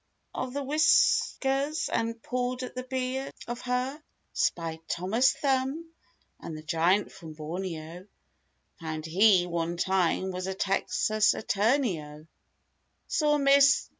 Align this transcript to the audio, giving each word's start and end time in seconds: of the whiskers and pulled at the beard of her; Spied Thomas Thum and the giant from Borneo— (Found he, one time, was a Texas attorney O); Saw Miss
of 0.33 0.51
the 0.55 0.63
whiskers 0.63 1.87
and 1.93 2.23
pulled 2.23 2.63
at 2.63 2.73
the 2.73 2.81
beard 2.81 3.31
of 3.47 3.61
her; 3.61 4.01
Spied 4.33 4.79
Thomas 4.87 5.33
Thum 5.33 5.91
and 6.39 6.57
the 6.57 6.63
giant 6.63 7.11
from 7.11 7.33
Borneo— 7.33 8.07
(Found 8.79 9.05
he, 9.05 9.45
one 9.45 9.77
time, 9.77 10.31
was 10.31 10.47
a 10.47 10.55
Texas 10.55 11.35
attorney 11.35 12.01
O); 12.01 12.25
Saw 13.05 13.37
Miss 13.37 13.89